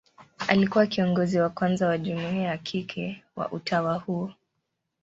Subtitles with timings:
[0.47, 4.33] Alikuwa kiongozi wa kwanza wa jumuia ya kike wa utawa huo.